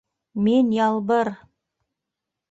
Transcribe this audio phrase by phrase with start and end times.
[0.45, 1.29] Мин Ялбыр!!!